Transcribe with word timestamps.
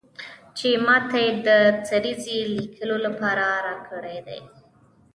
چې 0.57 0.67
ماته 0.85 1.17
یې 1.25 1.31
د 1.47 1.49
سریزې 1.89 2.39
لیکلو 2.57 2.95
لپاره 3.05 3.45
راکړی 3.67 4.17
دی. 4.27 4.41